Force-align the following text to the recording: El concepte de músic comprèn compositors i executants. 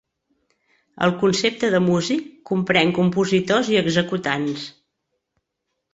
El 1.07 1.13
concepte 1.23 1.69
de 1.75 1.83
músic 1.89 2.25
comprèn 2.53 2.95
compositors 3.01 3.73
i 3.75 3.81
executants. 3.83 4.65